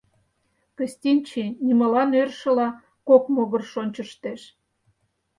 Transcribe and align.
Кыстинчи, 0.77 1.45
нимолан 1.65 2.09
ӧршыла, 2.21 2.69
кок 3.07 3.23
могырыш 3.35 3.73
ончыштеш. 3.83 4.41